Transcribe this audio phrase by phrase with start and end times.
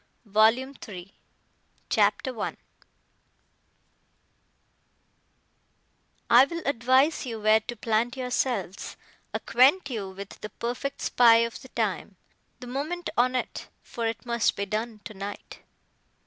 [0.25, 1.13] VOLUME 3
[1.91, 2.57] CHAPTER I
[6.27, 8.97] I will advise you where to plant yourselves;
[9.31, 12.15] Acquaint you with the perfect spy o' the time,
[12.61, 15.59] The moment on 't; for 't must be done tonight.